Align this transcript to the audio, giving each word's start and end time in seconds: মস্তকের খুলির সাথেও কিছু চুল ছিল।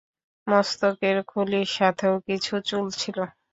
মস্তকের 0.47 1.17
খুলির 1.29 1.67
সাথেও 1.77 2.15
কিছু 2.27 2.53
চুল 2.67 2.85
ছিল। 2.99 3.17